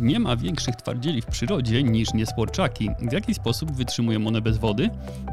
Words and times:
Nie 0.00 0.20
ma 0.20 0.36
większych 0.36 0.76
twardzieli 0.76 1.22
w 1.22 1.26
przyrodzie 1.26 1.82
niż 1.82 2.14
niesporczaki. 2.14 2.90
W 2.98 3.12
jaki 3.12 3.34
sposób 3.34 3.72
wytrzymują 3.72 4.26
one 4.26 4.40
bez 4.40 4.58
wody? 4.58 4.90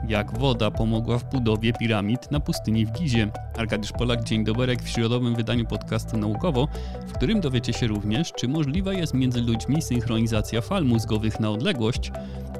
Jak 0.08 0.39
woda 0.39 0.71
pomogła 0.71 1.18
w 1.18 1.30
budowie 1.30 1.74
piramid 1.74 2.32
na 2.32 2.39
pustyni 2.39 2.86
w 2.86 2.91
Gizie? 2.91 3.32
Arkadiusz 3.57 3.91
Polak, 3.91 4.23
dzień 4.23 4.44
dobry 4.44 4.78
w 4.78 4.89
środowym 4.89 5.36
wydaniu 5.36 5.66
podcastu 5.66 6.18
Naukowo, 6.18 6.68
w 7.07 7.14
którym 7.14 7.41
dowiecie 7.41 7.73
się 7.73 7.88
również, 7.88 8.32
czy 8.32 8.48
możliwa 8.48 8.94
jest 8.94 9.14
między 9.14 9.41
ludźmi 9.41 9.82
synchronizacja 9.82 10.62
fal 10.62 10.86
mózgowych 10.86 11.39
na 11.39 11.50
odległość 11.50 12.11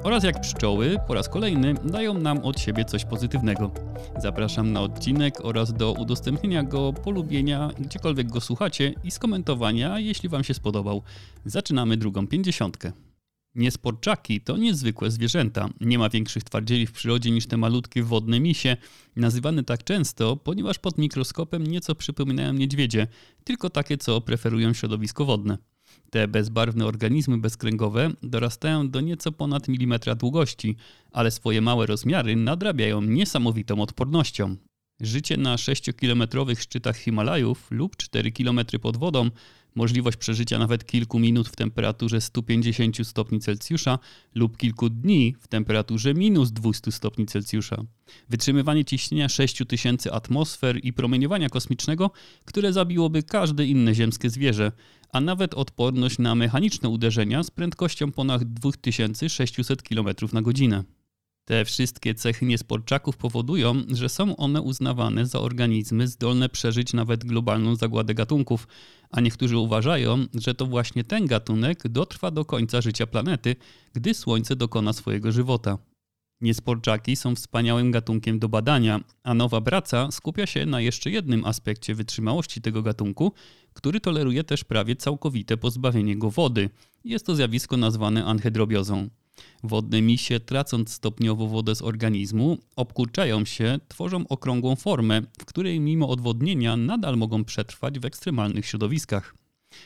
oraz 0.04 0.24
jak 0.24 0.40
pszczoły 0.40 0.96
po 1.06 1.14
raz 1.14 1.28
kolejny 1.28 1.74
dają 1.74 2.14
nam 2.14 2.38
od 2.38 2.60
siebie 2.60 2.84
coś 2.84 3.04
pozytywnego. 3.04 3.70
Zapraszam 4.22 4.72
na 4.72 4.80
odcinek 4.80 5.44
oraz 5.44 5.72
do 5.72 5.92
udostępnienia 5.92 6.62
go, 6.62 6.92
polubienia, 6.92 7.70
gdziekolwiek 7.78 8.30
go 8.30 8.40
słuchacie 8.40 8.94
i 9.04 9.10
skomentowania, 9.10 9.98
jeśli 9.98 10.28
Wam 10.28 10.44
się 10.44 10.54
spodobał. 10.54 11.02
Zaczynamy 11.44 11.96
drugą 11.96 12.26
pięćdziesiątkę. 12.26 12.92
Niesporczaki 13.54 14.40
to 14.40 14.56
niezwykłe 14.56 15.10
zwierzęta. 15.10 15.68
Nie 15.80 15.98
ma 15.98 16.08
większych 16.08 16.44
twardzieli 16.44 16.86
w 16.86 16.92
przyrodzie 16.92 17.30
niż 17.30 17.46
te 17.46 17.56
malutkie 17.56 18.02
wodne 18.02 18.40
misie, 18.40 18.76
nazywane 19.16 19.64
tak 19.64 19.84
często, 19.84 20.36
ponieważ 20.36 20.78
pod 20.78 20.98
mikroskopem 20.98 21.66
nieco 21.66 21.94
przypominają 21.94 22.52
niedźwiedzie, 22.52 23.06
tylko 23.44 23.70
takie, 23.70 23.98
co 23.98 24.20
preferują 24.20 24.72
środowisko 24.72 25.24
wodne. 25.24 25.58
Te 26.10 26.28
bezbarwne 26.28 26.86
organizmy 26.86 27.38
bezkręgowe 27.38 28.10
dorastają 28.22 28.90
do 28.90 29.00
nieco 29.00 29.32
ponad 29.32 29.68
milimetra 29.68 30.14
długości, 30.14 30.76
ale 31.12 31.30
swoje 31.30 31.60
małe 31.60 31.86
rozmiary 31.86 32.36
nadrabiają 32.36 33.02
niesamowitą 33.02 33.82
odpornością. 33.82 34.56
Życie 35.00 35.36
na 35.36 35.56
6-kilometrowych 35.56 36.60
szczytach 36.60 36.96
Himalajów 36.96 37.70
lub 37.70 37.96
4 37.96 38.32
km 38.32 38.60
pod 38.82 38.96
wodą, 38.96 39.30
możliwość 39.74 40.16
przeżycia 40.16 40.58
nawet 40.58 40.86
kilku 40.86 41.18
minut 41.18 41.48
w 41.48 41.56
temperaturze 41.56 42.20
150 42.20 43.06
stopni 43.06 43.40
Celsjusza 43.40 43.98
lub 44.34 44.56
kilku 44.56 44.90
dni 44.90 45.34
w 45.40 45.48
temperaturze 45.48 46.14
minus 46.14 46.52
200 46.52 46.92
stopni 46.92 47.26
Celsjusza. 47.26 47.84
Wytrzymywanie 48.28 48.84
ciśnienia 48.84 49.28
6000 49.28 50.12
atmosfer 50.12 50.84
i 50.84 50.92
promieniowania 50.92 51.48
kosmicznego, 51.48 52.10
które 52.44 52.72
zabiłoby 52.72 53.22
każde 53.22 53.66
inne 53.66 53.94
ziemskie 53.94 54.30
zwierzę, 54.30 54.72
a 55.12 55.20
nawet 55.20 55.54
odporność 55.54 56.18
na 56.18 56.34
mechaniczne 56.34 56.88
uderzenia 56.88 57.42
z 57.42 57.50
prędkością 57.50 58.12
ponad 58.12 58.44
2600 58.44 59.82
km 59.82 60.08
na 60.32 60.42
godzinę. 60.42 60.84
Te 61.44 61.64
wszystkie 61.64 62.14
cechy 62.14 62.46
niesporczaków 62.46 63.16
powodują, 63.16 63.74
że 63.88 64.08
są 64.08 64.36
one 64.36 64.62
uznawane 64.62 65.26
za 65.26 65.40
organizmy 65.40 66.08
zdolne 66.08 66.48
przeżyć 66.48 66.92
nawet 66.92 67.24
globalną 67.24 67.76
zagładę 67.76 68.14
gatunków, 68.14 68.68
a 69.10 69.20
niektórzy 69.20 69.58
uważają, 69.58 70.26
że 70.34 70.54
to 70.54 70.66
właśnie 70.66 71.04
ten 71.04 71.26
gatunek 71.26 71.88
dotrwa 71.88 72.30
do 72.30 72.44
końca 72.44 72.80
życia 72.80 73.06
planety, 73.06 73.56
gdy 73.92 74.14
Słońce 74.14 74.56
dokona 74.56 74.92
swojego 74.92 75.32
żywota. 75.32 75.78
Niesporczaki 76.40 77.16
są 77.16 77.34
wspaniałym 77.34 77.90
gatunkiem 77.90 78.38
do 78.38 78.48
badania, 78.48 79.00
a 79.22 79.34
nowa 79.34 79.60
praca 79.60 80.10
skupia 80.10 80.46
się 80.46 80.66
na 80.66 80.80
jeszcze 80.80 81.10
jednym 81.10 81.44
aspekcie 81.44 81.94
wytrzymałości 81.94 82.60
tego 82.60 82.82
gatunku, 82.82 83.32
który 83.72 84.00
toleruje 84.00 84.44
też 84.44 84.64
prawie 84.64 84.96
całkowite 84.96 85.56
pozbawienie 85.56 86.16
go 86.16 86.30
wody. 86.30 86.70
Jest 87.04 87.26
to 87.26 87.34
zjawisko 87.34 87.76
nazwane 87.76 88.24
anhydrobiozą. 88.24 89.08
Wodne 89.62 90.02
misie, 90.02 90.40
tracąc 90.40 90.92
stopniowo 90.92 91.46
wodę 91.46 91.74
z 91.74 91.82
organizmu, 91.82 92.58
obkurczają 92.76 93.44
się, 93.44 93.78
tworzą 93.88 94.28
okrągłą 94.28 94.76
formę, 94.76 95.22
w 95.38 95.44
której 95.44 95.80
mimo 95.80 96.08
odwodnienia 96.08 96.76
nadal 96.76 97.16
mogą 97.16 97.44
przetrwać 97.44 97.98
w 97.98 98.04
ekstremalnych 98.04 98.66
środowiskach. 98.66 99.34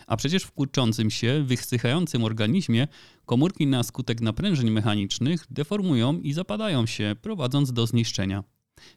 A 0.07 0.17
przecież 0.17 0.43
w 0.43 0.53
kurczącym 0.53 1.11
się, 1.11 1.43
wysychającym 1.47 2.25
organizmie 2.25 2.89
komórki 3.27 3.67
na 3.67 3.83
skutek 3.83 4.21
naprężeń 4.21 4.71
mechanicznych 4.71 5.47
deformują 5.51 6.21
i 6.21 6.33
zapadają 6.33 6.87
się, 6.87 7.17
prowadząc 7.23 7.73
do 7.73 7.87
zniszczenia. 7.87 8.45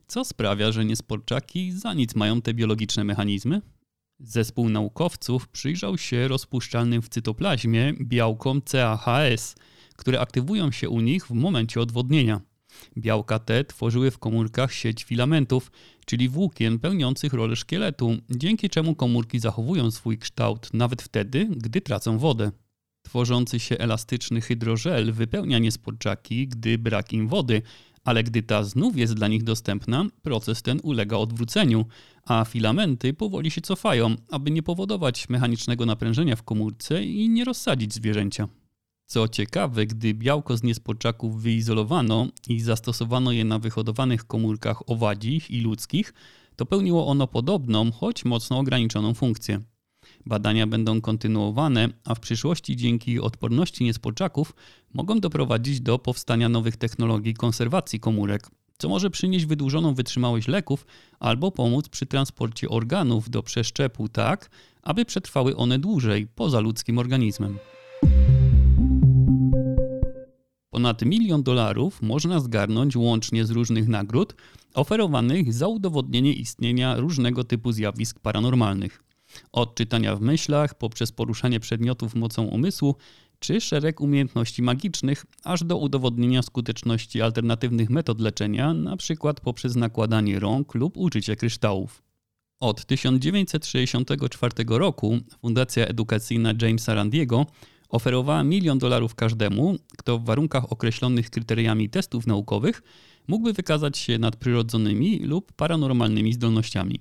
Co 0.08 0.26
sprawia, 0.26 0.72
że 0.72 0.86
niesporczaki 0.86 1.72
za 1.72 1.94
nic 1.94 2.16
mają 2.16 2.42
te 2.42 2.54
biologiczne 2.54 3.04
mechanizmy? 3.04 3.62
Zespół 4.20 4.70
naukowców 4.70 5.48
przyjrzał 5.48 5.98
się 5.98 6.28
rozpuszczalnym 6.28 7.02
w 7.02 7.10
cytoplazmie 7.10 7.94
białkom 8.02 8.62
CAHS, 8.62 9.56
które 10.02 10.20
aktywują 10.20 10.72
się 10.72 10.90
u 10.90 11.02
nich 11.02 11.28
w 11.28 11.32
momencie 11.32 11.82
odwodnienia. 11.82 12.42
Białka 12.98 13.40
te 13.40 13.66
tworzyły 13.66 14.12
w 14.12 14.18
komórkach 14.18 14.74
sieć 14.74 15.04
filamentów, 15.04 15.72
czyli 16.06 16.30
włókien 16.30 16.80
pełniących 16.80 17.34
rolę 17.34 17.56
szkieletu, 17.56 18.18
dzięki 18.30 18.70
czemu 18.70 18.96
komórki 18.96 19.40
zachowują 19.40 19.92
swój 19.92 20.18
kształt 20.18 20.74
nawet 20.74 21.02
wtedy, 21.02 21.48
gdy 21.58 21.82
tracą 21.82 22.18
wodę. 22.18 22.52
Tworzący 23.06 23.60
się 23.60 23.78
elastyczny 23.78 24.42
hydrożel 24.42 25.14
wypełnia 25.14 25.60
niespodczaki, 25.60 26.48
gdy 26.48 26.78
brak 26.78 27.14
im 27.14 27.28
wody, 27.28 27.62
ale 28.04 28.24
gdy 28.24 28.44
ta 28.44 28.64
znów 28.64 28.98
jest 28.98 29.14
dla 29.14 29.28
nich 29.28 29.44
dostępna, 29.44 30.06
proces 30.22 30.62
ten 30.62 30.80
ulega 30.84 31.18
odwróceniu, 31.18 31.86
a 32.24 32.46
filamenty 32.46 33.14
powoli 33.14 33.52
się 33.52 33.62
cofają, 33.62 34.16
aby 34.32 34.52
nie 34.52 34.64
powodować 34.64 35.30
mechanicznego 35.30 35.86
naprężenia 35.86 36.36
w 36.36 36.44
komórce 36.44 37.04
i 37.04 37.30
nie 37.30 37.46
rozsadzić 37.46 37.94
zwierzęcia. 37.94 38.48
Co 39.12 39.28
ciekawe, 39.28 39.86
gdy 39.86 40.14
białko 40.14 40.58
z 40.58 40.64
niespodczaków 40.64 41.42
wyizolowano 41.42 42.28
i 42.48 42.60
zastosowano 42.60 43.32
je 43.32 43.46
na 43.46 43.60
wyhodowanych 43.60 44.28
komórkach 44.28 44.90
owadzich 44.90 45.52
i 45.52 45.62
ludzkich, 45.62 46.14
to 46.56 46.66
pełniło 46.66 47.08
ono 47.08 47.28
podobną, 47.28 47.92
choć 47.92 48.26
mocno 48.26 48.60
ograniczoną 48.60 49.14
funkcję. 49.14 49.62
Badania 50.26 50.68
będą 50.68 51.02
kontynuowane, 51.02 51.90
a 52.06 52.16
w 52.16 52.20
przyszłości 52.20 52.76
dzięki 52.76 53.20
odporności 53.20 53.84
niespodczaków 53.84 54.56
mogą 54.94 55.20
doprowadzić 55.20 55.82
do 55.82 56.00
powstania 56.00 56.50
nowych 56.50 56.78
technologii 56.78 57.34
konserwacji 57.34 58.00
komórek, 58.00 58.48
co 58.78 58.90
może 58.90 59.10
przynieść 59.10 59.46
wydłużoną 59.46 59.94
wytrzymałość 59.94 60.48
leków 60.48 60.86
albo 61.20 61.52
pomóc 61.52 61.90
przy 61.90 62.06
transporcie 62.06 62.70
organów 62.70 63.30
do 63.30 63.44
przeszczepu 63.44 64.10
tak, 64.10 64.50
aby 64.84 65.06
przetrwały 65.06 65.56
one 65.56 65.80
dłużej 65.80 66.28
poza 66.28 66.60
ludzkim 66.60 66.98
organizmem. 66.98 67.58
Ponad 70.82 71.02
milion 71.02 71.44
dolarów 71.44 72.02
można 72.02 72.40
zgarnąć 72.40 72.96
łącznie 72.96 73.46
z 73.46 73.52
różnych 73.52 73.88
nagród 73.88 74.36
oferowanych 74.74 75.54
za 75.54 75.68
udowodnienie 75.68 76.34
istnienia 76.34 76.96
różnego 76.96 77.44
typu 77.44 77.72
zjawisk 77.72 78.20
paranormalnych. 78.20 79.04
Od 79.52 79.76
czytania 79.76 80.16
w 80.16 80.22
myślach, 80.22 80.78
poprzez 80.78 81.12
poruszanie 81.12 81.60
przedmiotów 81.60 82.16
mocą 82.16 82.44
umysłu, 82.44 82.96
czy 83.40 83.62
szereg 83.62 84.02
umiejętności 84.02 84.62
magicznych, 84.62 85.26
aż 85.44 85.64
do 85.64 85.78
udowodnienia 85.78 86.42
skuteczności 86.42 87.22
alternatywnych 87.22 87.90
metod 87.90 88.20
leczenia, 88.20 88.72
np. 88.72 89.34
poprzez 89.44 89.76
nakładanie 89.76 90.40
rąk 90.40 90.76
lub 90.76 90.98
użycie 90.98 91.36
kryształów. 91.36 92.04
Od 92.60 92.86
1964 92.86 94.54
roku 94.68 95.18
Fundacja 95.42 95.86
Edukacyjna 95.86 96.54
Jamesa 96.62 96.94
Randiego 96.94 97.46
oferowała 97.92 98.44
milion 98.44 98.78
dolarów 98.78 99.16
każdemu, 99.16 99.76
kto 99.98 100.20
w 100.20 100.26
warunkach 100.26 100.72
określonych 100.72 101.30
kryteriami 101.30 101.90
testów 101.90 102.28
naukowych 102.28 102.82
mógłby 103.28 103.54
wykazać 103.54 103.98
się 103.98 104.18
nadprzyrodzonymi 104.18 105.20
lub 105.20 105.54
paranormalnymi 105.54 106.34
zdolnościami. 106.34 107.00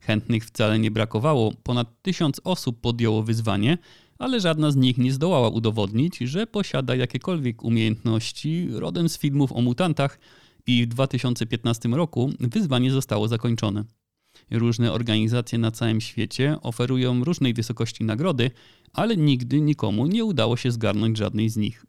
Chętnych 0.00 0.44
wcale 0.44 0.78
nie 0.78 0.90
brakowało, 0.90 1.52
ponad 1.62 2.02
tysiąc 2.02 2.40
osób 2.44 2.80
podjęło 2.80 3.22
wyzwanie, 3.22 3.78
ale 4.18 4.40
żadna 4.40 4.70
z 4.70 4.76
nich 4.76 4.98
nie 4.98 5.12
zdołała 5.12 5.48
udowodnić, 5.48 6.18
że 6.18 6.46
posiada 6.46 6.94
jakiekolwiek 6.94 7.64
umiejętności 7.64 8.68
rodem 8.72 9.08
z 9.08 9.18
filmów 9.18 9.52
o 9.52 9.60
mutantach 9.60 10.18
i 10.66 10.82
w 10.82 10.86
2015 10.88 11.88
roku 11.88 12.30
wyzwanie 12.40 12.90
zostało 12.90 13.28
zakończone. 13.28 13.84
Różne 14.50 14.92
organizacje 14.92 15.58
na 15.58 15.70
całym 15.70 16.00
świecie 16.00 16.56
oferują 16.62 17.24
różnej 17.24 17.54
wysokości 17.54 18.04
nagrody, 18.04 18.50
ale 18.92 19.16
nigdy 19.16 19.60
nikomu 19.60 20.06
nie 20.06 20.24
udało 20.24 20.56
się 20.56 20.70
zgarnąć 20.70 21.18
żadnej 21.18 21.48
z 21.48 21.56
nich. 21.56 21.86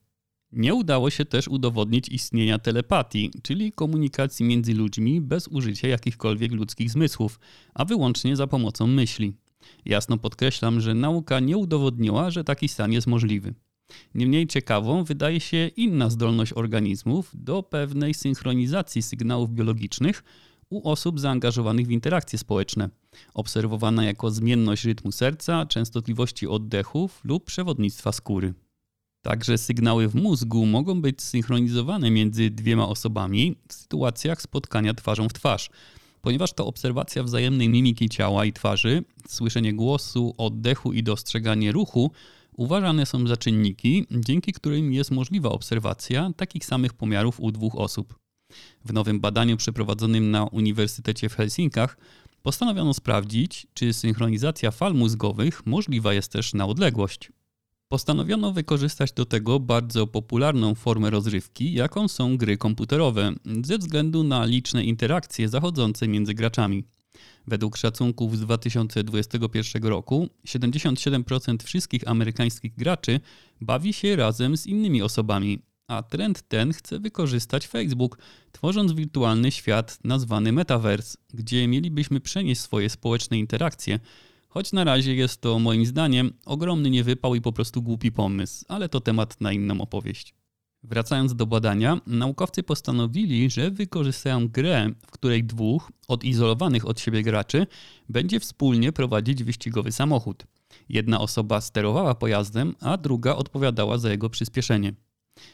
Nie 0.52 0.74
udało 0.74 1.10
się 1.10 1.26
też 1.26 1.48
udowodnić 1.48 2.10
istnienia 2.10 2.60
telepatii, 2.60 3.32
czyli 3.44 3.72
komunikacji 3.72 4.46
między 4.46 4.74
ludźmi 4.74 5.22
bez 5.22 5.48
użycia 5.48 5.88
jakichkolwiek 5.88 6.52
ludzkich 6.52 6.92
zmysłów, 6.92 7.40
a 7.74 7.86
wyłącznie 7.86 8.36
za 8.36 8.48
pomocą 8.48 8.88
myśli. 8.88 9.34
Jasno 9.86 10.18
podkreślam, 10.18 10.82
że 10.82 10.94
nauka 10.94 11.40
nie 11.40 11.58
udowodniła, 11.58 12.32
że 12.32 12.44
taki 12.44 12.68
stan 12.68 12.92
jest 12.92 13.08
możliwy. 13.08 13.54
Niemniej 14.16 14.48
ciekawą 14.48 15.04
wydaje 15.04 15.40
się 15.40 15.68
inna 15.68 16.10
zdolność 16.10 16.54
organizmów 16.54 17.32
do 17.34 17.64
pewnej 17.64 18.14
synchronizacji 18.14 19.02
sygnałów 19.02 19.50
biologicznych 19.52 20.24
u 20.70 20.90
osób 20.90 21.20
zaangażowanych 21.20 21.88
w 21.88 21.92
interakcje 21.92 22.40
społeczne, 22.40 22.90
obserwowana 23.34 24.06
jako 24.06 24.32
zmienność 24.32 24.86
rytmu 24.86 25.12
serca, 25.12 25.66
częstotliwości 25.66 26.48
oddechów 26.48 27.22
lub 27.24 27.46
przewodnictwa 27.46 28.12
skóry. 28.12 28.54
Także 29.22 29.58
sygnały 29.58 30.08
w 30.08 30.16
mózgu 30.16 30.66
mogą 30.66 31.02
być 31.02 31.22
synchronizowane 31.22 32.12
między 32.12 32.50
dwiema 32.50 32.88
osobami 32.88 33.56
w 33.68 33.74
sytuacjach 33.74 34.42
spotkania 34.42 34.94
twarzą 34.94 35.30
w 35.30 35.34
twarz, 35.34 35.70
ponieważ 36.22 36.54
to 36.54 36.66
obserwacja 36.66 37.24
wzajemnej 37.24 37.70
mimiki 37.70 38.10
ciała 38.10 38.46
i 38.46 38.54
twarzy, 38.54 39.04
słyszenie 39.28 39.74
głosu, 39.74 40.34
oddechu 40.38 40.94
i 40.94 41.04
dostrzeganie 41.04 41.72
ruchu 41.72 42.12
uważane 42.54 43.06
są 43.06 43.28
za 43.28 43.38
czynniki, 43.38 44.06
dzięki 44.12 44.54
którym 44.54 44.94
jest 44.94 45.12
możliwa 45.12 45.50
obserwacja 45.50 46.32
takich 46.38 46.66
samych 46.66 46.94
pomiarów 46.94 47.40
u 47.40 47.52
dwóch 47.52 47.76
osób. 47.76 48.27
W 48.86 48.94
nowym 48.94 49.20
badaniu 49.20 49.58
przeprowadzonym 49.58 50.32
na 50.32 50.44
Uniwersytecie 50.46 51.30
w 51.30 51.36
Helsinkach 51.36 51.98
postanowiono 52.44 52.94
sprawdzić, 52.94 53.68
czy 53.74 53.94
synchronizacja 53.94 54.72
fal 54.72 54.94
mózgowych 54.94 55.66
możliwa 55.66 56.14
jest 56.14 56.32
też 56.32 56.54
na 56.54 56.66
odległość. 56.66 57.32
Postanowiono 57.88 58.52
wykorzystać 58.52 59.12
do 59.12 59.26
tego 59.26 59.60
bardzo 59.60 60.08
popularną 60.08 60.76
formę 60.76 61.10
rozrywki, 61.10 61.74
jaką 61.74 62.08
są 62.08 62.38
gry 62.38 62.58
komputerowe, 62.58 63.34
ze 63.64 63.78
względu 63.78 64.24
na 64.24 64.46
liczne 64.46 64.84
interakcje 64.84 65.50
zachodzące 65.50 66.08
między 66.08 66.34
graczami. 66.34 66.84
Według 67.48 67.78
szacunków 67.78 68.38
z 68.38 68.40
2021 68.40 69.84
roku 69.84 70.30
77% 70.48 71.64
wszystkich 71.64 72.08
amerykańskich 72.08 72.76
graczy 72.76 73.20
bawi 73.62 73.94
się 73.94 74.16
razem 74.16 74.58
z 74.58 74.66
innymi 74.66 75.02
osobami, 75.02 75.60
a 75.88 76.04
trend 76.04 76.48
ten 76.48 76.74
chce 76.74 77.00
wykorzystać 77.00 77.68
Facebook, 77.68 78.18
tworząc 78.52 78.92
wirtualny 78.92 79.52
świat 79.52 80.00
nazwany 80.04 80.52
Metaverse, 80.52 81.18
gdzie 81.34 81.68
mielibyśmy 81.68 82.20
przenieść 82.20 82.62
swoje 82.62 82.90
społeczne 82.90 83.38
interakcje. 83.40 84.00
Choć 84.50 84.74
na 84.74 84.84
razie 84.84 85.16
jest 85.16 85.42
to 85.42 85.60
moim 85.60 85.86
zdaniem 85.86 86.34
ogromny 86.46 86.90
niewypał 86.90 87.36
i 87.36 87.42
po 87.42 87.54
prostu 87.54 87.82
głupi 87.82 88.12
pomysł, 88.12 88.66
ale 88.68 88.90
to 88.90 89.02
temat 89.02 89.42
na 89.42 89.52
inną 89.52 89.82
opowieść. 89.82 90.34
Wracając 90.84 91.36
do 91.36 91.46
badania, 91.46 92.02
naukowcy 92.08 92.64
postanowili, 92.64 93.50
że 93.50 93.72
wykorzystają 93.72 94.48
grę, 94.48 94.90
w 95.08 95.12
której 95.12 95.44
dwóch 95.44 95.92
odizolowanych 96.08 96.88
od 96.88 97.00
siebie 97.00 97.24
graczy 97.24 97.68
będzie 98.10 98.40
wspólnie 98.40 98.92
prowadzić 98.92 99.44
wyścigowy 99.44 99.92
samochód. 99.92 100.46
Jedna 100.90 101.20
osoba 101.20 101.62
sterowała 101.62 102.16
pojazdem, 102.16 102.76
a 102.80 102.98
druga 102.98 103.36
odpowiadała 103.36 103.98
za 103.98 104.12
jego 104.12 104.30
przyspieszenie. 104.30 104.94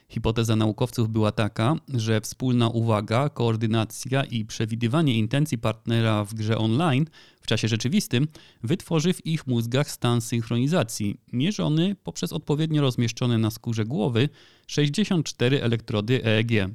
Hipoteza 0.09 0.55
naukowców 0.55 1.09
była 1.09 1.31
taka, 1.31 1.75
że 1.93 2.21
wspólna 2.21 2.69
uwaga, 2.69 3.29
koordynacja 3.29 4.23
i 4.23 4.45
przewidywanie 4.45 5.17
intencji 5.17 5.57
partnera 5.57 6.25
w 6.25 6.33
grze 6.33 6.57
online 6.57 7.05
w 7.41 7.47
czasie 7.47 7.67
rzeczywistym 7.67 8.27
wytworzy 8.63 9.13
w 9.13 9.25
ich 9.25 9.47
mózgach 9.47 9.91
stan 9.91 10.21
synchronizacji, 10.21 11.17
mierzony 11.33 11.95
poprzez 12.03 12.33
odpowiednio 12.33 12.81
rozmieszczone 12.81 13.37
na 13.37 13.51
skórze 13.51 13.85
głowy 13.85 14.29
64 14.67 15.63
elektrody 15.63 16.25
EEG. 16.25 16.69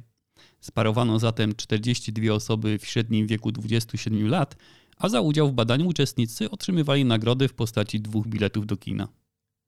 Sparowano 0.61 1.19
zatem 1.19 1.55
42 1.55 2.33
osoby 2.33 2.79
w 2.79 2.85
średnim 2.85 3.27
wieku 3.27 3.51
27 3.51 4.27
lat, 4.27 4.55
a 4.97 5.09
za 5.09 5.21
udział 5.21 5.49
w 5.49 5.53
badaniu 5.53 5.87
uczestnicy 5.87 6.51
otrzymywali 6.51 7.05
nagrody 7.05 7.47
w 7.47 7.53
postaci 7.53 7.99
dwóch 7.99 8.27
biletów 8.27 8.65
do 8.65 8.77
kina. 8.77 9.07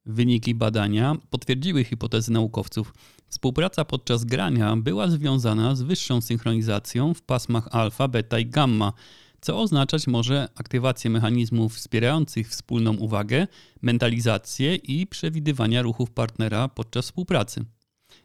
Wyniki 0.06 0.56
badania 0.56 1.16
potwierdziły 1.30 1.84
hipotezy 1.84 2.32
naukowców. 2.32 2.94
Współpraca 3.32 3.86
podczas 3.86 4.26
grania 4.26 4.76
była 4.78 5.08
związana 5.08 5.76
z 5.76 5.82
wyższą 5.82 6.22
synchronizacją 6.22 7.14
w 7.14 7.22
pasmach 7.22 7.68
alfa, 7.72 8.08
beta 8.08 8.40
i 8.40 8.46
gamma, 8.46 8.94
co 9.42 9.60
oznaczać 9.60 10.08
może 10.08 10.48
aktywację 10.56 11.10
mechanizmów 11.10 11.76
wspierających 11.76 12.50
wspólną 12.50 12.94
uwagę, 12.98 13.48
mentalizację 13.82 14.76
i 14.76 15.08
przewidywania 15.08 15.82
ruchów 15.82 16.12
partnera 16.12 16.68
podczas 16.68 17.06
współpracy. 17.06 17.66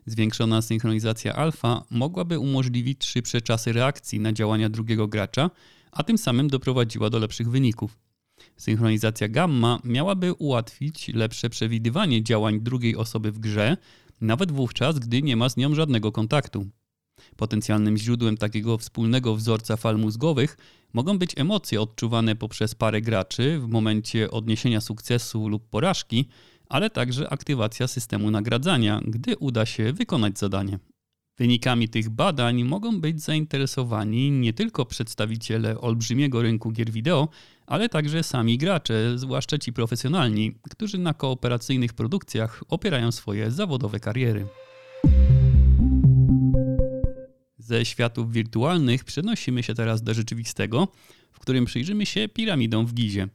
Zwiększona 0.06 0.62
synchronizacja 0.62 1.34
alfa 1.34 1.84
mogłaby 1.90 2.38
umożliwić 2.38 3.04
szybsze 3.04 3.40
czasy 3.40 3.72
reakcji 3.72 4.20
na 4.20 4.32
działania 4.32 4.68
drugiego 4.68 5.08
gracza, 5.08 5.50
a 5.92 6.02
tym 6.02 6.18
samym 6.18 6.48
doprowadziła 6.48 7.10
do 7.10 7.18
lepszych 7.18 7.50
wyników. 7.50 7.98
Synchronizacja 8.56 9.28
gamma 9.28 9.78
miałaby 9.84 10.32
ułatwić 10.32 11.08
lepsze 11.08 11.50
przewidywanie 11.50 12.22
działań 12.22 12.60
drugiej 12.60 12.96
osoby 12.96 13.32
w 13.32 13.38
grze, 13.38 13.76
nawet 14.20 14.52
wówczas, 14.52 14.98
gdy 14.98 15.22
nie 15.22 15.36
ma 15.36 15.48
z 15.48 15.56
nią 15.56 15.74
żadnego 15.74 16.12
kontaktu. 16.12 16.66
Potencjalnym 17.36 17.96
źródłem 17.96 18.36
takiego 18.36 18.78
wspólnego 18.78 19.36
wzorca 19.36 19.76
fal 19.76 19.98
mózgowych 19.98 20.56
mogą 20.92 21.18
być 21.18 21.32
emocje 21.36 21.80
odczuwane 21.80 22.36
poprzez 22.36 22.74
parę 22.74 23.00
graczy 23.00 23.58
w 23.58 23.68
momencie 23.68 24.30
odniesienia 24.30 24.80
sukcesu 24.80 25.48
lub 25.48 25.68
porażki, 25.68 26.28
ale 26.68 26.90
także 26.90 27.28
aktywacja 27.30 27.88
systemu 27.88 28.30
nagradzania, 28.30 29.00
gdy 29.06 29.36
uda 29.36 29.66
się 29.66 29.92
wykonać 29.92 30.38
zadanie. 30.38 30.78
Wynikami 31.38 31.88
tych 31.88 32.10
badań 32.10 32.64
mogą 32.64 33.00
być 33.00 33.22
zainteresowani 33.22 34.30
nie 34.30 34.52
tylko 34.52 34.84
przedstawiciele 34.84 35.80
olbrzymiego 35.80 36.42
rynku 36.42 36.70
gier 36.70 36.90
wideo, 36.90 37.28
ale 37.66 37.88
także 37.88 38.22
sami 38.22 38.58
gracze, 38.58 39.18
zwłaszcza 39.18 39.58
ci 39.58 39.72
profesjonalni, 39.72 40.54
którzy 40.70 40.98
na 40.98 41.14
kooperacyjnych 41.14 41.92
produkcjach 41.92 42.62
opierają 42.68 43.12
swoje 43.12 43.50
zawodowe 43.50 44.00
kariery. 44.00 44.46
Ze 47.58 47.84
światów 47.84 48.32
wirtualnych 48.32 49.04
przenosimy 49.04 49.62
się 49.62 49.74
teraz 49.74 50.02
do 50.02 50.14
rzeczywistego, 50.14 50.88
w 51.32 51.38
którym 51.38 51.64
przyjrzymy 51.64 52.06
się 52.06 52.28
piramidom 52.28 52.86
w 52.86 52.94
Gizie. 52.94 53.28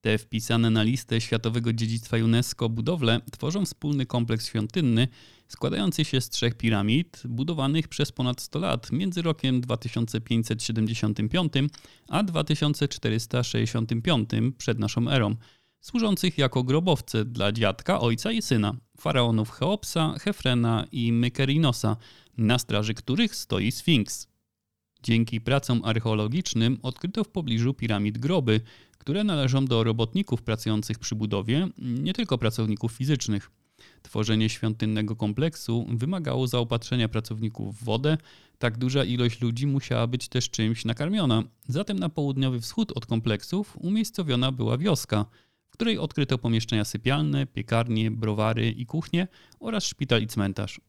Te 0.00 0.18
wpisane 0.18 0.70
na 0.70 0.82
listę 0.82 1.20
Światowego 1.20 1.72
Dziedzictwa 1.72 2.16
UNESCO 2.16 2.68
budowle 2.68 3.20
tworzą 3.32 3.64
wspólny 3.64 4.06
kompleks 4.06 4.48
świątynny 4.48 5.08
składający 5.48 6.04
się 6.04 6.20
z 6.20 6.28
trzech 6.28 6.54
piramid 6.54 7.22
budowanych 7.24 7.88
przez 7.88 8.12
ponad 8.12 8.40
100 8.40 8.58
lat 8.58 8.92
między 8.92 9.22
rokiem 9.22 9.60
2575 9.60 11.52
a 12.08 12.22
2465 12.22 14.30
przed 14.58 14.78
naszą 14.78 15.08
erą, 15.08 15.36
służących 15.80 16.38
jako 16.38 16.62
grobowce 16.62 17.24
dla 17.24 17.52
dziadka, 17.52 18.00
ojca 18.00 18.32
i 18.32 18.42
syna, 18.42 18.74
faraonów 19.00 19.50
Cheopsa, 19.50 20.14
Hefrena 20.20 20.86
i 20.92 21.12
Mykerinosa, 21.12 21.96
na 22.38 22.58
straży 22.58 22.94
których 22.94 23.36
stoi 23.36 23.72
Sfinks. 23.72 24.28
Dzięki 25.02 25.40
pracom 25.40 25.80
archeologicznym 25.84 26.78
odkryto 26.82 27.24
w 27.24 27.28
pobliżu 27.28 27.74
piramid 27.74 28.18
groby, 28.18 28.60
które 28.98 29.24
należą 29.24 29.64
do 29.64 29.84
robotników 29.84 30.42
pracujących 30.42 30.98
przy 30.98 31.14
budowie, 31.14 31.68
nie 31.78 32.12
tylko 32.12 32.38
pracowników 32.38 32.92
fizycznych. 32.92 33.50
Tworzenie 34.02 34.48
świątynnego 34.48 35.16
kompleksu 35.16 35.86
wymagało 35.88 36.46
zaopatrzenia 36.46 37.08
pracowników 37.08 37.76
w 37.76 37.84
wodę, 37.84 38.18
tak 38.58 38.78
duża 38.78 39.04
ilość 39.04 39.40
ludzi 39.40 39.66
musiała 39.66 40.06
być 40.06 40.28
też 40.28 40.50
czymś 40.50 40.84
nakarmiona. 40.84 41.42
Zatem 41.68 41.98
na 41.98 42.08
południowy 42.08 42.60
wschód 42.60 42.92
od 42.94 43.06
kompleksów 43.06 43.76
umiejscowiona 43.80 44.52
była 44.52 44.78
wioska, 44.78 45.26
w 45.66 45.70
której 45.70 45.98
odkryto 45.98 46.38
pomieszczenia 46.38 46.84
sypialne, 46.84 47.46
piekarnie, 47.46 48.10
browary 48.10 48.70
i 48.70 48.86
kuchnie 48.86 49.28
oraz 49.60 49.84
szpital 49.84 50.22
i 50.22 50.26
cmentarz. 50.26 50.80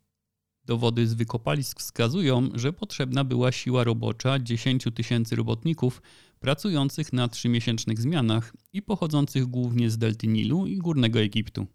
Dowody 0.65 1.07
z 1.07 1.13
wykopalisk 1.13 1.79
wskazują, 1.79 2.49
że 2.53 2.73
potrzebna 2.73 3.23
była 3.23 3.51
siła 3.51 3.83
robocza 3.83 4.39
10 4.39 4.83
tysięcy 4.95 5.35
robotników 5.35 6.01
pracujących 6.39 7.13
na 7.13 7.27
trzymiesięcznych 7.27 8.01
zmianach 8.01 8.53
i 8.73 8.81
pochodzących 8.81 9.45
głównie 9.45 9.89
z 9.89 9.97
delty 9.97 10.27
Nilu 10.27 10.67
i 10.67 10.77
Górnego 10.77 11.19
Egiptu. 11.19 11.67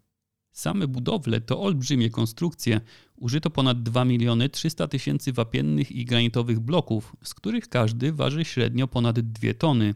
Same 0.51 0.87
budowle 0.87 1.41
to 1.41 1.61
olbrzymie 1.61 2.09
konstrukcje. 2.09 2.81
Użyto 3.15 3.49
ponad 3.49 3.83
2 3.83 4.05
miliony 4.05 4.49
300 4.49 4.87
tysięcy 4.87 5.33
wapiennych 5.33 5.91
i 5.91 6.05
granitowych 6.05 6.59
bloków, 6.59 7.15
z 7.23 7.33
których 7.33 7.69
każdy 7.69 8.13
waży 8.13 8.45
średnio 8.45 8.87
ponad 8.87 9.19
2 9.19 9.53
tony. 9.53 9.95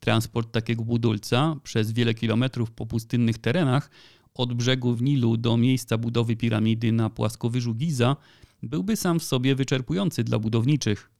Transport 0.00 0.52
takiego 0.52 0.84
budulca 0.84 1.56
przez 1.62 1.92
wiele 1.92 2.14
kilometrów 2.14 2.70
po 2.70 2.86
pustynnych 2.86 3.38
terenach 3.38 3.90
od 4.34 4.54
brzegów 4.54 5.00
Nilu 5.00 5.36
do 5.36 5.56
miejsca 5.56 5.98
budowy 5.98 6.36
piramidy 6.36 6.92
na 6.92 7.10
płaskowyżu 7.10 7.74
Giza 7.74 8.16
byłby 8.62 8.96
sam 8.96 9.20
w 9.20 9.24
sobie 9.24 9.54
wyczerpujący 9.54 10.24
dla 10.24 10.38
budowniczych. 10.38 11.10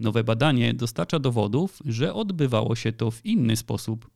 Nowe 0.00 0.24
badanie 0.24 0.74
dostarcza 0.74 1.18
dowodów, 1.18 1.78
że 1.84 2.14
odbywało 2.14 2.76
się 2.76 2.92
to 2.92 3.10
w 3.10 3.26
inny 3.26 3.56
sposób. 3.56 4.10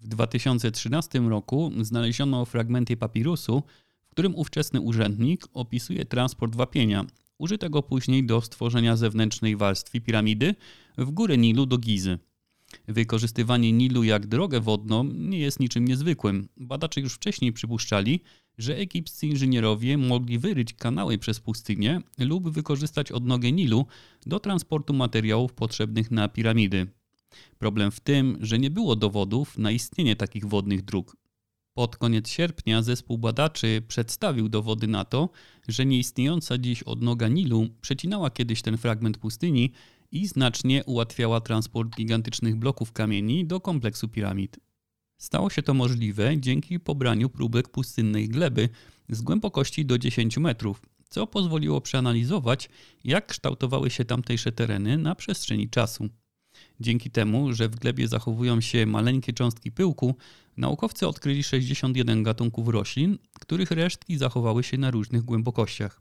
W 0.00 0.08
2013 0.08 1.20
roku 1.20 1.72
znaleziono 1.80 2.44
fragmenty 2.44 2.96
papirusu, 2.96 3.62
w 4.06 4.10
którym 4.10 4.34
ówczesny 4.34 4.80
urzędnik 4.80 5.44
opisuje 5.52 6.04
transport 6.04 6.56
wapienia, 6.56 7.04
użytego 7.38 7.82
później 7.82 8.26
do 8.26 8.40
stworzenia 8.40 8.96
zewnętrznej 8.96 9.56
warstwy 9.56 10.00
piramidy 10.00 10.54
w 10.98 11.10
górę 11.10 11.38
Nilu 11.38 11.66
do 11.66 11.78
Gizy. 11.78 12.18
Wykorzystywanie 12.88 13.72
Nilu 13.72 14.04
jak 14.04 14.26
drogę 14.26 14.60
wodną 14.60 15.04
nie 15.04 15.38
jest 15.38 15.60
niczym 15.60 15.88
niezwykłym. 15.88 16.48
Badacze 16.56 17.00
już 17.00 17.14
wcześniej 17.14 17.52
przypuszczali, 17.52 18.20
że 18.58 18.76
egipscy 18.76 19.26
inżynierowie 19.26 19.98
mogli 19.98 20.38
wyryć 20.38 20.74
kanały 20.74 21.18
przez 21.18 21.40
pustynię 21.40 22.00
lub 22.18 22.50
wykorzystać 22.50 23.12
odnogę 23.12 23.52
Nilu 23.52 23.86
do 24.26 24.40
transportu 24.40 24.94
materiałów 24.94 25.52
potrzebnych 25.52 26.10
na 26.10 26.28
piramidy. 26.28 26.86
Problem 27.58 27.90
w 27.90 28.00
tym, 28.00 28.38
że 28.40 28.58
nie 28.58 28.70
było 28.70 28.96
dowodów 28.96 29.58
na 29.58 29.70
istnienie 29.70 30.16
takich 30.16 30.46
wodnych 30.46 30.82
dróg. 30.82 31.16
Pod 31.74 31.96
koniec 31.96 32.28
sierpnia 32.28 32.82
zespół 32.82 33.18
badaczy 33.18 33.82
przedstawił 33.88 34.48
dowody 34.48 34.86
na 34.86 35.04
to, 35.04 35.30
że 35.68 35.86
nieistniejąca 35.86 36.58
dziś 36.58 36.82
odnoga 36.82 37.28
Nilu 37.28 37.68
przecinała 37.80 38.30
kiedyś 38.30 38.62
ten 38.62 38.76
fragment 38.76 39.18
pustyni 39.18 39.72
i 40.12 40.26
znacznie 40.26 40.84
ułatwiała 40.84 41.40
transport 41.40 41.96
gigantycznych 41.96 42.56
bloków 42.56 42.92
kamieni 42.92 43.46
do 43.46 43.60
kompleksu 43.60 44.08
piramid. 44.08 44.56
Stało 45.18 45.50
się 45.50 45.62
to 45.62 45.74
możliwe 45.74 46.40
dzięki 46.40 46.80
pobraniu 46.80 47.30
próbek 47.30 47.68
pustynnej 47.68 48.28
gleby 48.28 48.68
z 49.08 49.22
głębokości 49.22 49.86
do 49.86 49.98
10 49.98 50.38
metrów, 50.38 50.82
co 51.08 51.26
pozwoliło 51.26 51.80
przeanalizować, 51.80 52.68
jak 53.04 53.26
kształtowały 53.26 53.90
się 53.90 54.04
tamtejsze 54.04 54.52
tereny 54.52 54.98
na 54.98 55.14
przestrzeni 55.14 55.70
czasu. 55.70 56.08
Dzięki 56.80 57.10
temu, 57.10 57.52
że 57.52 57.68
w 57.68 57.76
glebie 57.76 58.08
zachowują 58.08 58.60
się 58.60 58.86
maleńkie 58.86 59.32
cząstki 59.32 59.72
pyłku, 59.72 60.14
naukowcy 60.56 61.08
odkryli 61.08 61.42
61 61.42 62.22
gatunków 62.22 62.68
roślin, 62.68 63.18
których 63.40 63.70
resztki 63.70 64.18
zachowały 64.18 64.62
się 64.62 64.78
na 64.78 64.90
różnych 64.90 65.22
głębokościach. 65.22 66.00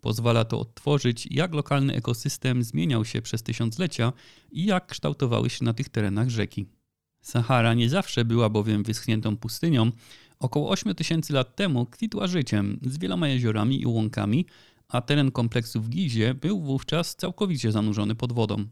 Pozwala 0.00 0.44
to 0.44 0.60
odtworzyć, 0.60 1.28
jak 1.30 1.54
lokalny 1.54 1.94
ekosystem 1.94 2.62
zmieniał 2.62 3.04
się 3.04 3.22
przez 3.22 3.42
tysiąclecia 3.42 4.12
i 4.52 4.64
jak 4.64 4.86
kształtowały 4.86 5.50
się 5.50 5.64
na 5.64 5.74
tych 5.74 5.88
terenach 5.88 6.28
rzeki. 6.28 6.66
Sahara 7.20 7.74
nie 7.74 7.88
zawsze 7.88 8.24
była 8.24 8.48
bowiem 8.48 8.82
wyschniętą 8.82 9.36
pustynią. 9.36 9.92
Około 10.38 10.70
8 10.70 10.94
tysięcy 10.94 11.32
lat 11.32 11.56
temu 11.56 11.86
kwitła 11.86 12.26
życiem 12.26 12.80
z 12.82 12.98
wieloma 12.98 13.28
jeziorami 13.28 13.82
i 13.82 13.86
łąkami, 13.86 14.46
a 14.88 15.00
teren 15.00 15.30
kompleksu 15.30 15.80
w 15.80 15.88
Gizie 15.88 16.34
był 16.34 16.60
wówczas 16.60 17.16
całkowicie 17.16 17.72
zanurzony 17.72 18.14
pod 18.14 18.32
wodą. 18.32 18.64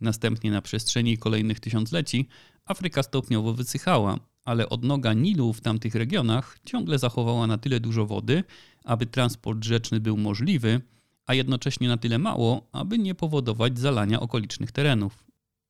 Następnie 0.00 0.50
na 0.50 0.62
przestrzeni 0.62 1.18
kolejnych 1.18 1.60
tysiącleci 1.60 2.28
Afryka 2.64 3.02
stopniowo 3.02 3.52
wysychała, 3.52 4.18
ale 4.44 4.68
odnoga 4.68 5.12
Nilu 5.12 5.52
w 5.52 5.60
tamtych 5.60 5.94
regionach 5.94 6.58
ciągle 6.64 6.98
zachowała 6.98 7.46
na 7.46 7.58
tyle 7.58 7.80
dużo 7.80 8.06
wody, 8.06 8.44
aby 8.84 9.06
transport 9.06 9.64
rzeczny 9.64 10.00
był 10.00 10.16
możliwy, 10.16 10.80
a 11.26 11.34
jednocześnie 11.34 11.88
na 11.88 11.96
tyle 11.96 12.18
mało, 12.18 12.68
aby 12.72 12.98
nie 12.98 13.14
powodować 13.14 13.78
zalania 13.78 14.20
okolicznych 14.20 14.72
terenów. 14.72 15.24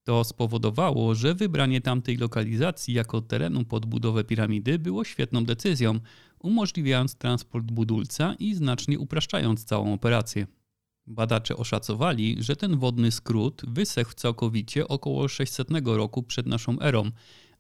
To 0.05 0.25
spowodowało, 0.25 1.15
że 1.15 1.35
wybranie 1.35 1.81
tamtej 1.81 2.17
lokalizacji 2.17 2.95
jako 2.95 3.21
terenu 3.21 3.65
pod 3.65 3.87
budowę 3.87 4.25
piramidy 4.25 4.79
było 4.79 5.05
świetną 5.05 5.45
decyzją, 5.45 6.01
umożliwiając 6.39 7.15
transport 7.15 7.67
budulca 7.67 8.35
i 8.39 8.55
znacznie 8.55 8.99
upraszczając 8.99 9.65
całą 9.65 9.95
operację. 9.95 10.47
Badacze 11.07 11.57
oszacowali, 11.57 12.37
że 12.40 12.57
ten 12.57 12.76
wodny 12.76 13.11
skrót 13.11 13.62
wysechł 13.69 14.12
całkowicie 14.14 14.88
około 14.88 15.28
600 15.28 15.69
roku 15.85 16.23
przed 16.23 16.47
naszą 16.47 16.80
erą, 16.80 17.11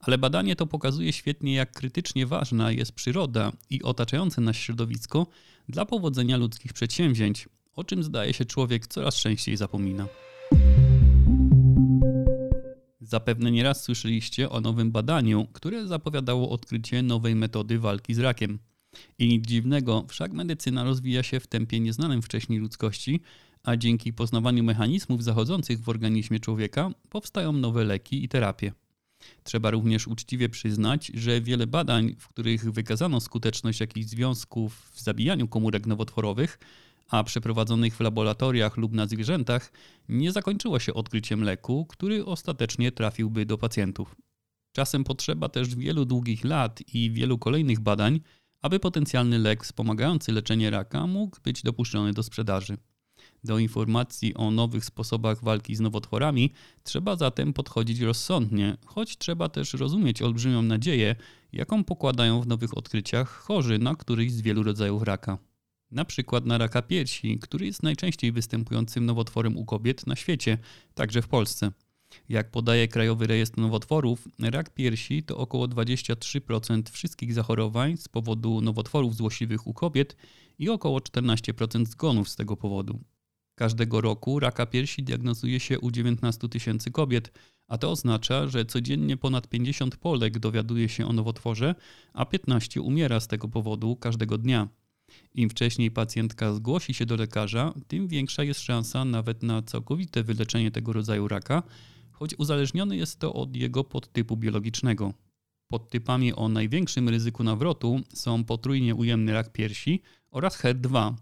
ale 0.00 0.18
badanie 0.18 0.56
to 0.56 0.66
pokazuje 0.66 1.12
świetnie, 1.12 1.54
jak 1.54 1.72
krytycznie 1.72 2.26
ważna 2.26 2.72
jest 2.72 2.92
przyroda 2.92 3.52
i 3.70 3.82
otaczające 3.82 4.40
nas 4.40 4.56
środowisko 4.56 5.26
dla 5.68 5.84
powodzenia 5.84 6.36
ludzkich 6.36 6.72
przedsięwzięć, 6.72 7.48
o 7.74 7.84
czym 7.84 8.02
zdaje 8.02 8.32
się 8.32 8.44
człowiek 8.44 8.86
coraz 8.86 9.14
częściej 9.14 9.56
zapomina. 9.56 10.06
Zapewne 13.00 13.50
nieraz 13.50 13.82
słyszeliście 13.82 14.50
o 14.50 14.60
nowym 14.60 14.92
badaniu, 14.92 15.46
które 15.52 15.86
zapowiadało 15.86 16.50
odkrycie 16.50 17.02
nowej 17.02 17.34
metody 17.34 17.78
walki 17.78 18.14
z 18.14 18.18
rakiem. 18.18 18.58
I 19.18 19.28
nic 19.28 19.46
dziwnego, 19.46 20.04
wszak 20.08 20.32
medycyna 20.32 20.84
rozwija 20.84 21.22
się 21.22 21.40
w 21.40 21.46
tempie 21.46 21.80
nieznanym 21.80 22.22
wcześniej 22.22 22.58
ludzkości, 22.58 23.20
a 23.62 23.76
dzięki 23.76 24.12
poznawaniu 24.12 24.64
mechanizmów 24.64 25.24
zachodzących 25.24 25.80
w 25.80 25.88
organizmie 25.88 26.40
człowieka 26.40 26.90
powstają 27.10 27.52
nowe 27.52 27.84
leki 27.84 28.24
i 28.24 28.28
terapie. 28.28 28.72
Trzeba 29.44 29.70
również 29.70 30.06
uczciwie 30.06 30.48
przyznać, 30.48 31.10
że 31.14 31.40
wiele 31.40 31.66
badań, 31.66 32.14
w 32.18 32.28
których 32.28 32.72
wykazano 32.72 33.20
skuteczność 33.20 33.80
jakichś 33.80 34.06
związków 34.06 34.90
w 34.94 35.00
zabijaniu 35.00 35.48
komórek 35.48 35.86
nowotworowych, 35.86 36.58
a 37.08 37.24
przeprowadzonych 37.24 37.96
w 37.96 38.00
laboratoriach 38.00 38.76
lub 38.76 38.92
na 38.92 39.06
zwierzętach, 39.06 39.72
nie 40.08 40.32
zakończyło 40.32 40.78
się 40.78 40.94
odkryciem 40.94 41.44
leku, 41.44 41.86
który 41.86 42.24
ostatecznie 42.24 42.92
trafiłby 42.92 43.46
do 43.46 43.58
pacjentów. 43.58 44.16
Czasem 44.72 45.04
potrzeba 45.04 45.48
też 45.48 45.76
wielu 45.76 46.04
długich 46.04 46.44
lat 46.44 46.82
i 46.94 47.10
wielu 47.10 47.38
kolejnych 47.38 47.80
badań, 47.80 48.20
aby 48.62 48.80
potencjalny 48.80 49.38
lek 49.38 49.64
wspomagający 49.64 50.32
leczenie 50.32 50.70
raka 50.70 51.06
mógł 51.06 51.36
być 51.44 51.62
dopuszczony 51.62 52.12
do 52.12 52.22
sprzedaży. 52.22 52.76
Do 53.44 53.58
informacji 53.58 54.34
o 54.34 54.50
nowych 54.50 54.84
sposobach 54.84 55.44
walki 55.44 55.76
z 55.76 55.80
nowotworami 55.80 56.52
trzeba 56.82 57.16
zatem 57.16 57.52
podchodzić 57.52 58.00
rozsądnie, 58.00 58.76
choć 58.86 59.18
trzeba 59.18 59.48
też 59.48 59.74
rozumieć 59.74 60.22
olbrzymią 60.22 60.62
nadzieję, 60.62 61.16
jaką 61.52 61.84
pokładają 61.84 62.40
w 62.40 62.46
nowych 62.46 62.78
odkryciach 62.78 63.28
chorzy 63.28 63.78
na 63.78 63.94
któryś 63.94 64.32
z 64.32 64.40
wielu 64.40 64.62
rodzajów 64.62 65.02
raka. 65.02 65.38
Na 65.90 66.04
przykład 66.04 66.46
na 66.46 66.58
raka 66.58 66.82
piersi, 66.82 67.38
który 67.38 67.66
jest 67.66 67.82
najczęściej 67.82 68.32
występującym 68.32 69.06
nowotworem 69.06 69.56
u 69.56 69.64
kobiet 69.64 70.06
na 70.06 70.16
świecie, 70.16 70.58
także 70.94 71.22
w 71.22 71.28
Polsce. 71.28 71.72
Jak 72.28 72.50
podaje 72.50 72.88
Krajowy 72.88 73.26
Rejestr 73.26 73.58
Nowotworów, 73.58 74.28
rak 74.38 74.74
piersi 74.74 75.22
to 75.22 75.36
około 75.36 75.68
23% 75.68 76.90
wszystkich 76.90 77.34
zachorowań 77.34 77.96
z 77.96 78.08
powodu 78.08 78.60
nowotworów 78.60 79.16
złośliwych 79.16 79.66
u 79.66 79.74
kobiet 79.74 80.16
i 80.58 80.68
około 80.68 80.98
14% 80.98 81.86
zgonów 81.86 82.28
z 82.28 82.36
tego 82.36 82.56
powodu. 82.56 83.00
Każdego 83.54 84.00
roku 84.00 84.40
raka 84.40 84.66
piersi 84.66 85.02
diagnozuje 85.02 85.60
się 85.60 85.80
u 85.80 85.90
19 85.90 86.48
tysięcy 86.48 86.90
kobiet, 86.90 87.32
a 87.68 87.78
to 87.78 87.90
oznacza, 87.90 88.46
że 88.46 88.64
codziennie 88.64 89.16
ponad 89.16 89.48
50 89.48 89.96
Polek 89.96 90.38
dowiaduje 90.38 90.88
się 90.88 91.06
o 91.06 91.12
nowotworze, 91.12 91.74
a 92.12 92.24
15 92.24 92.80
umiera 92.80 93.20
z 93.20 93.28
tego 93.28 93.48
powodu 93.48 93.96
każdego 93.96 94.38
dnia. 94.38 94.68
Im 95.34 95.50
wcześniej 95.50 95.90
pacjentka 95.90 96.54
zgłosi 96.54 96.94
się 96.94 97.06
do 97.06 97.16
lekarza, 97.16 97.74
tym 97.88 98.08
większa 98.08 98.44
jest 98.44 98.60
szansa 98.60 99.04
nawet 99.04 99.42
na 99.42 99.62
całkowite 99.62 100.22
wyleczenie 100.22 100.70
tego 100.70 100.92
rodzaju 100.92 101.28
raka, 101.28 101.62
choć 102.20 102.34
uzależniony 102.38 102.96
jest 102.96 103.18
to 103.18 103.32
od 103.32 103.56
jego 103.56 103.84
podtypu 103.84 104.36
biologicznego. 104.36 105.12
Podtypami 105.68 106.34
o 106.34 106.48
największym 106.48 107.08
ryzyku 107.08 107.44
nawrotu 107.44 108.00
są 108.14 108.44
potrójnie 108.44 108.94
ujemny 108.94 109.32
rak 109.32 109.52
piersi 109.52 110.02
oraz 110.30 110.62
HER2. 110.62 111.14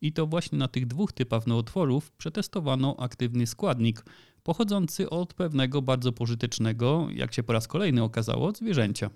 I 0.00 0.12
to 0.12 0.26
właśnie 0.26 0.58
na 0.58 0.68
tych 0.68 0.86
dwóch 0.86 1.12
typach 1.12 1.46
nowotworów 1.46 2.12
przetestowano 2.12 2.96
aktywny 2.98 3.46
składnik 3.46 4.04
pochodzący 4.42 5.10
od 5.10 5.34
pewnego 5.34 5.82
bardzo 5.82 6.12
pożytecznego, 6.12 7.08
jak 7.14 7.34
się 7.34 7.42
po 7.42 7.52
raz 7.52 7.68
kolejny 7.68 8.02
okazało, 8.02 8.52
zwierzęcia. 8.52 9.10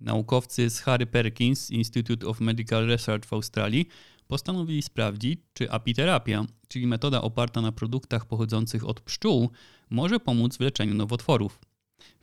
Naukowcy 0.00 0.70
z 0.70 0.80
Harry 0.80 1.06
Perkins 1.06 1.70
Institute 1.70 2.26
of 2.26 2.40
Medical 2.40 2.86
Research 2.86 3.26
w 3.26 3.32
Australii 3.32 3.88
postanowili 4.28 4.82
sprawdzić, 4.82 5.40
czy 5.52 5.70
apiterapia, 5.70 6.46
czyli 6.68 6.86
metoda 6.86 7.22
oparta 7.22 7.60
na 7.60 7.72
produktach 7.72 8.26
pochodzących 8.26 8.88
od 8.88 9.00
pszczół, 9.00 9.50
może 9.90 10.20
pomóc 10.20 10.56
w 10.56 10.60
leczeniu 10.60 10.94
nowotworów. 10.94 11.60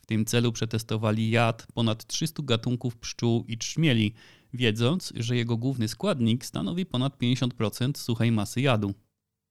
W 0.02 0.06
tym 0.06 0.26
celu 0.26 0.52
przetestowali 0.52 1.30
jad 1.30 1.68
ponad 1.74 2.08
300 2.08 2.44
gatunków 2.44 2.98
pszczół 2.98 3.46
i 3.48 3.58
trzmieli, 3.58 4.14
wiedząc, 4.54 5.14
że 5.16 5.36
jego 5.36 5.58
główny 5.58 5.88
składnik 5.88 6.46
stanowi 6.46 6.86
ponad 6.86 7.18
50% 7.18 7.98
suchej 7.98 8.32
masy 8.32 8.62
jadu. 8.62 8.94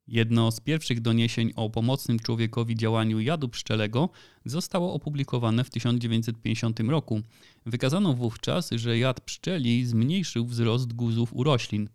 Jedno 0.07 0.51
z 0.51 0.61
pierwszych 0.61 1.01
doniesień 1.01 1.53
o 1.57 1.71
pomocnym 1.71 2.19
człowiekowi 2.19 2.77
działaniu 2.77 3.21
jadu 3.21 3.49
pszczelego 3.49 4.09
zostało 4.45 4.95
opublikowane 4.95 5.65
w 5.65 5.71
1950 5.71 6.81
roku. 6.81 7.21
Wykazano 7.67 8.15
wówczas, 8.15 8.71
że 8.71 8.99
jad 8.99 9.21
pszczeli 9.21 9.87
zmniejszył 9.87 10.47
wzrost 10.47 10.93
guzów 10.93 11.35
u 11.35 11.45
roślin. 11.45 11.89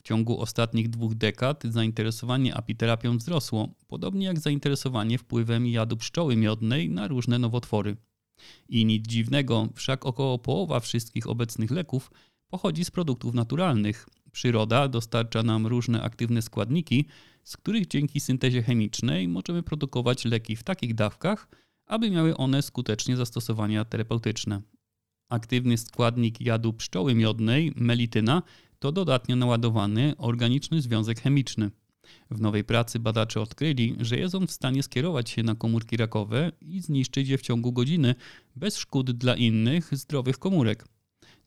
W 0.00 0.02
ciągu 0.02 0.40
ostatnich 0.40 0.88
dwóch 0.88 1.14
dekad 1.14 1.64
zainteresowanie 1.64 2.54
apiterapią 2.54 3.18
wzrosło, 3.18 3.68
podobnie 3.88 4.26
jak 4.26 4.40
zainteresowanie 4.40 5.18
wpływem 5.18 5.66
jadu 5.66 5.96
pszczoły 5.96 6.36
miodnej 6.36 6.90
na 6.90 7.08
różne 7.08 7.38
nowotwory. 7.38 7.96
I 8.68 8.84
nic 8.84 9.06
dziwnego, 9.06 9.68
wszak 9.74 10.06
około 10.06 10.38
połowa 10.38 10.80
wszystkich 10.80 11.26
obecnych 11.26 11.70
leków 11.70 12.10
pochodzi 12.48 12.84
z 12.84 12.90
produktów 12.90 13.34
naturalnych. 13.34 14.08
Przyroda 14.32 14.88
dostarcza 14.88 15.42
nam 15.42 15.66
różne 15.66 16.02
aktywne 16.02 16.42
składniki, 16.42 17.04
z 17.44 17.56
których 17.56 17.86
dzięki 17.86 18.20
syntezie 18.20 18.62
chemicznej 18.62 19.28
możemy 19.28 19.62
produkować 19.62 20.24
leki 20.24 20.56
w 20.56 20.62
takich 20.62 20.94
dawkach, 20.94 21.48
aby 21.86 22.10
miały 22.10 22.36
one 22.36 22.62
skutecznie 22.62 23.16
zastosowania 23.16 23.84
terapeutyczne. 23.84 24.62
Aktywny 25.28 25.78
składnik 25.78 26.40
jadu 26.40 26.72
pszczoły 26.72 27.14
miodnej, 27.14 27.72
melityna, 27.76 28.42
to 28.80 28.92
dodatnio 28.92 29.36
naładowany 29.36 30.14
organiczny 30.18 30.82
związek 30.82 31.20
chemiczny. 31.20 31.70
W 32.30 32.40
nowej 32.40 32.64
pracy 32.64 32.98
badacze 32.98 33.40
odkryli, 33.40 33.96
że 34.00 34.16
jest 34.16 34.34
on 34.34 34.46
w 34.46 34.50
stanie 34.50 34.82
skierować 34.82 35.30
się 35.30 35.42
na 35.42 35.54
komórki 35.54 35.96
rakowe 35.96 36.52
i 36.60 36.80
zniszczyć 36.80 37.28
je 37.28 37.38
w 37.38 37.42
ciągu 37.42 37.72
godziny 37.72 38.14
bez 38.56 38.76
szkód 38.76 39.10
dla 39.10 39.36
innych 39.36 39.96
zdrowych 39.96 40.38
komórek. 40.38 40.84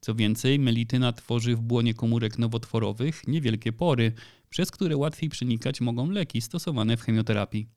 Co 0.01 0.15
więcej, 0.15 0.59
melityna 0.59 1.13
tworzy 1.13 1.55
w 1.55 1.61
błonie 1.61 1.93
komórek 1.93 2.39
nowotworowych 2.39 3.27
niewielkie 3.27 3.71
pory, 3.71 4.11
przez 4.49 4.71
które 4.71 4.97
łatwiej 4.97 5.29
przenikać 5.29 5.81
mogą 5.81 6.09
leki 6.09 6.41
stosowane 6.41 6.97
w 6.97 7.01
chemioterapii. 7.01 7.67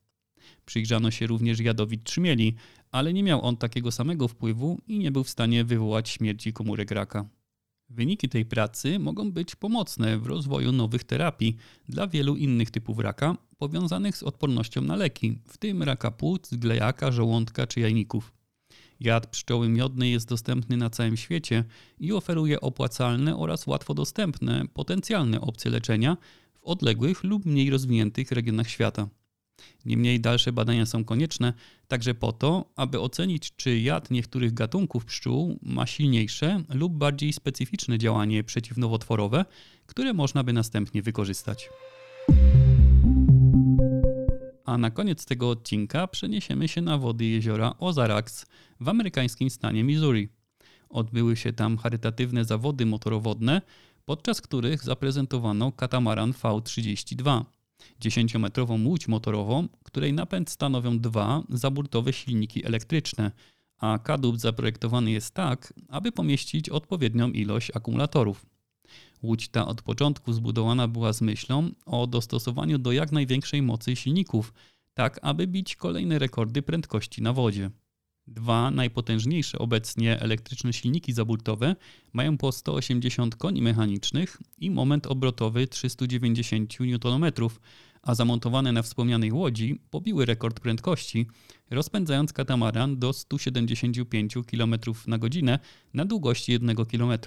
Przyjrzano 0.67 1.11
się 1.11 1.27
również 1.27 1.61
jadowi 1.61 1.99
trzmieli, 1.99 2.55
ale 2.93 3.13
nie 3.13 3.23
miał 3.23 3.43
on 3.45 3.57
takiego 3.57 3.93
samego 3.93 4.29
wpływu 4.29 4.81
i 4.87 4.99
nie 4.99 5.11
był 5.11 5.25
w 5.25 5.31
stanie 5.31 5.65
wywołać 5.65 6.09
śmierci 6.09 6.53
komórek 6.53 6.91
raka. 6.91 7.29
Wyniki 7.91 8.29
tej 8.29 8.45
pracy 8.45 8.99
mogą 8.99 9.33
być 9.33 9.57
pomocne 9.57 10.19
w 10.19 10.27
rozwoju 10.27 10.73
nowych 10.73 11.05
terapii 11.05 11.57
dla 11.89 12.07
wielu 12.07 12.37
innych 12.37 12.71
typów 12.71 12.99
raka 12.99 13.37
powiązanych 13.59 14.17
z 14.17 14.23
odpornością 14.23 14.81
na 14.81 14.97
leki, 14.97 15.39
w 15.49 15.59
tym 15.59 15.83
raka 15.83 16.11
płuc, 16.11 16.55
glejaka, 16.55 17.13
żołądka 17.13 17.67
czy 17.67 17.81
jajników. 17.81 18.33
Jad 19.01 19.27
pszczoły 19.27 19.69
miodnej 19.69 20.13
jest 20.13 20.29
dostępny 20.29 20.77
na 20.77 20.91
całym 20.91 21.17
świecie 21.17 21.65
i 21.99 22.13
oferuje 22.13 22.61
opłacalne 22.61 23.37
oraz 23.37 23.67
łatwo 23.67 23.95
dostępne 23.95 24.69
potencjalne 24.75 25.41
opcje 25.41 25.71
leczenia 25.71 26.17
w 26.55 26.65
odległych 26.65 27.25
lub 27.25 27.47
mniej 27.47 27.71
rozwiniętych 27.71 28.31
regionach 28.31 28.69
świata. 28.69 29.09
Niemniej 29.85 30.21
dalsze 30.21 30.53
badania 30.53 30.87
są 30.87 31.05
konieczne 31.05 31.53
także 31.89 32.15
po 32.15 32.33
to, 32.33 32.73
aby 32.77 33.01
ocenić, 33.01 33.57
czy 33.57 33.81
jad 33.81 34.11
niektórych 34.11 34.55
gatunków 34.55 35.05
pszczół 35.05 35.59
ma 35.63 35.87
silniejsze 35.87 36.63
lub 36.69 36.93
bardziej 36.93 37.33
specyficzne 37.33 37.99
działanie 37.99 38.45
przeciwnowotworowe, 38.45 39.45
które 39.87 40.13
można 40.13 40.45
by 40.45 40.53
następnie 40.53 41.03
wykorzystać. 41.03 41.69
A 44.65 44.79
na 44.79 44.91
koniec 44.91 45.25
tego 45.25 45.51
odcinka 45.51 46.07
przeniesiemy 46.07 46.69
się 46.69 46.81
na 46.81 46.99
wody 46.99 47.25
jeziora 47.25 47.75
Ozarks 47.79 48.47
w 48.81 48.89
amerykańskim 48.89 49.51
stanie 49.51 49.85
Missouri. 49.85 50.29
Odbyły 50.89 51.37
się 51.37 51.53
tam 51.53 51.77
charytatywne 51.77 52.45
zawody 52.45 52.87
motorowodne, 52.87 53.63
podczas 54.05 54.41
których 54.41 54.83
zaprezentowano 54.85 55.73
katamaran 55.73 56.33
V32. 56.33 57.45
10-metrową 58.01 58.87
łódź 58.87 59.09
motorową, 59.09 59.69
której 59.85 60.13
napęd 60.13 60.51
stanowią 60.51 60.99
dwa 60.99 61.43
zaburtowe 61.49 62.13
silniki 62.13 62.67
elektryczne, 62.67 63.33
a 63.79 63.99
kadłub 63.99 64.39
zaprojektowany 64.39 65.11
jest 65.11 65.35
tak, 65.35 65.75
aby 65.89 66.13
pomieścić 66.13 66.69
odpowiednią 66.69 67.31
ilość 67.31 67.71
akumulatorów. 67.75 68.47
Łódź 69.23 69.49
ta 69.49 69.67
od 69.67 69.83
początku 69.83 70.33
zbudowana 70.33 70.89
była 70.89 71.13
z 71.13 71.21
myślą 71.21 71.71
o 71.87 72.07
dostosowaniu 72.07 72.79
do 72.79 72.93
jak 72.93 73.13
największej 73.13 73.63
mocy 73.63 73.97
silników, 73.97 74.53
tak 74.95 75.19
aby 75.23 75.47
bić 75.47 75.77
kolejne 75.77 76.19
rekordy 76.19 76.63
prędkości 76.63 77.23
na 77.23 77.33
wodzie. 77.33 77.71
Dwa 78.29 78.71
najpotężniejsze 78.71 79.59
obecnie 79.59 80.21
elektryczne 80.21 80.73
silniki 80.73 81.13
zaburtowe 81.13 81.77
mają 82.13 82.39
po 82.39 82.53
180 82.53 83.37
koni 83.37 83.63
mechanicznych 83.63 84.43
i 84.59 84.71
moment 84.71 85.07
obrotowy 85.07 85.67
390 85.67 86.75
Nm, 86.81 87.33
a 88.03 88.15
zamontowane 88.15 88.73
na 88.73 88.83
wspomnianej 88.83 89.33
łodzi 89.33 89.81
pobiły 89.91 90.27
rekord 90.27 90.61
prędkości, 90.61 91.27
rozpędzając 91.71 92.33
katamaran 92.33 92.99
do 92.99 93.13
175 93.13 94.35
km 94.51 94.75
na 95.07 95.19
godzinę 95.19 95.59
na 95.95 96.05
długości 96.05 96.53
1 96.53 96.77
km. 96.77 97.19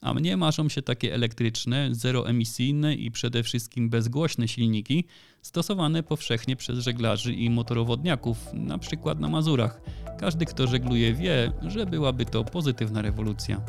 A 0.00 0.14
mnie 0.14 0.36
marzą 0.36 0.68
się 0.68 0.82
takie 0.82 1.14
elektryczne, 1.14 1.88
zeroemisyjne 1.92 2.94
i 2.94 3.10
przede 3.10 3.42
wszystkim 3.42 3.90
bezgłośne 3.90 4.48
silniki 4.48 5.04
stosowane 5.42 6.02
powszechnie 6.02 6.56
przez 6.56 6.78
żeglarzy 6.78 7.34
i 7.34 7.50
motorowodniaków, 7.50 8.38
na 8.52 8.78
przykład 8.78 9.20
na 9.20 9.28
Mazurach. 9.28 9.80
Każdy, 10.18 10.46
kto 10.46 10.66
żegluje, 10.66 11.14
wie, 11.14 11.52
że 11.66 11.86
byłaby 11.86 12.26
to 12.26 12.44
pozytywna 12.44 13.02
rewolucja. 13.02 13.60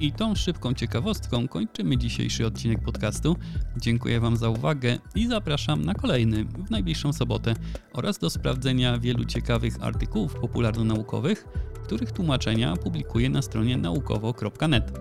I 0.00 0.12
tą 0.12 0.34
szybką 0.34 0.74
ciekawostką 0.74 1.48
kończymy 1.48 1.98
dzisiejszy 1.98 2.46
odcinek 2.46 2.82
podcastu. 2.82 3.36
Dziękuję 3.76 4.20
Wam 4.20 4.36
za 4.36 4.48
uwagę 4.48 4.98
i 5.14 5.26
zapraszam 5.26 5.84
na 5.84 5.94
kolejny 5.94 6.44
w 6.44 6.70
najbliższą 6.70 7.12
sobotę 7.12 7.54
oraz 7.92 8.18
do 8.18 8.30
sprawdzenia 8.30 8.98
wielu 8.98 9.24
ciekawych 9.24 9.74
artykułów 9.80 10.34
popularno-naukowych, 10.34 11.48
których 11.84 12.12
tłumaczenia 12.12 12.76
publikuję 12.76 13.30
na 13.30 13.42
stronie 13.42 13.76
naukowo.net. 13.76 14.92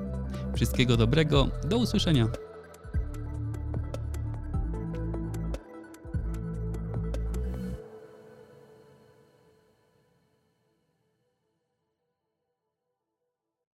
Wszystkiego 0.56 0.98
dobrego, 0.98 1.48
do 1.64 1.78
usłyszenia. 1.78 2.28